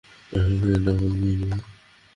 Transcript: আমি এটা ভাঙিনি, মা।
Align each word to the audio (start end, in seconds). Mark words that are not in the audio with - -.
আমি 0.31 0.55
এটা 0.75 0.91
ভাঙিনি, 0.99 1.33
মা। 1.41 1.55